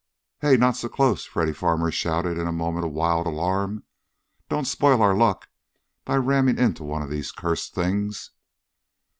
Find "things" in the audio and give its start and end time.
7.75-8.31